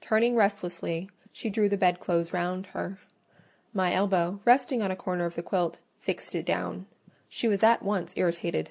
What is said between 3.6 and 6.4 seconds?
my elbow, resting on a corner of the quilt, fixed